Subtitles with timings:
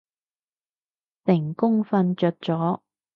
[1.27, 2.79] 成功瞓着咗